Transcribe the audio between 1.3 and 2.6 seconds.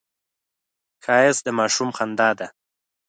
د ماشوم خندا ده